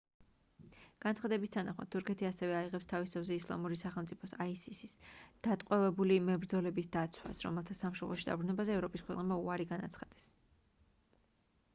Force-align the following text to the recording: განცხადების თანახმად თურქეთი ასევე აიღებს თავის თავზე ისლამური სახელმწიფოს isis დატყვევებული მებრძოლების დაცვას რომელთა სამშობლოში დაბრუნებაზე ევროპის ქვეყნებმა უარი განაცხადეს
განცხადების 1.03 1.51
თანახმად 1.55 1.89
თურქეთი 1.95 2.27
ასევე 2.29 2.55
აიღებს 2.59 2.87
თავის 2.93 3.13
თავზე 3.15 3.37
ისლამური 3.41 3.77
სახელმწიფოს 3.81 4.33
isis 4.69 4.95
დატყვევებული 5.49 6.17
მებრძოლების 6.31 6.91
დაცვას 6.97 7.45
რომელთა 7.49 7.79
სამშობლოში 7.83 8.29
დაბრუნებაზე 8.31 8.77
ევროპის 8.79 9.07
ქვეყნებმა 9.11 9.41
უარი 9.45 9.69
განაცხადეს 9.77 10.29